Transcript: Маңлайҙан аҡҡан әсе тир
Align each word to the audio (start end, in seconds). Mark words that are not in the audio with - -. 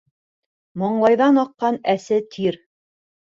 Маңлайҙан 0.83 1.37
аҡҡан 1.43 1.77
әсе 1.95 2.19
тир 2.37 2.59